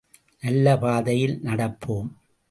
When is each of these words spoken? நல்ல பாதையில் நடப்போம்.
நல்ல 0.43 0.77
பாதையில் 0.77 1.39
நடப்போம். 1.43 2.09